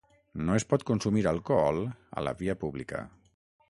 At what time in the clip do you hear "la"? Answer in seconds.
2.29-2.37